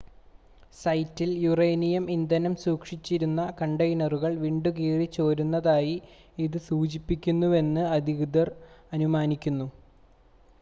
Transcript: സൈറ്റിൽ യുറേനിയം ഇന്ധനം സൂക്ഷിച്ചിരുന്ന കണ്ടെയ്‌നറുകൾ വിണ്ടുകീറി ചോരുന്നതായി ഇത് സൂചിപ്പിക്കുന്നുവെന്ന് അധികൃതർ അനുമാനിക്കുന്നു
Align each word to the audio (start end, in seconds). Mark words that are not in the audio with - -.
സൈറ്റിൽ 0.75 1.31
യുറേനിയം 1.39 2.05
ഇന്ധനം 2.11 2.53
സൂക്ഷിച്ചിരുന്ന 2.55 3.53
കണ്ടെയ്‌നറുകൾ 3.59 4.31
വിണ്ടുകീറി 4.37 5.07
ചോരുന്നതായി 5.11 5.95
ഇത് 6.37 6.57
സൂചിപ്പിക്കുന്നുവെന്ന് 6.67 7.85
അധികൃതർ 7.95 8.49
അനുമാനിക്കുന്നു 8.91 9.69